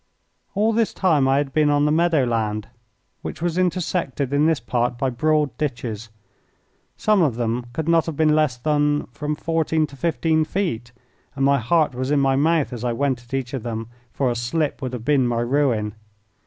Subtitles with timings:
[0.55, 2.67] All this time I had been on the meadow land,
[3.21, 6.09] which was intersected in this part by broad ditches.
[6.97, 10.91] Some of them could not have been less than from fourteen to fifteen feet,
[11.35, 14.31] and my heart was in my mouth as I went at each of them, for
[14.31, 15.93] a slip would have been my ruin.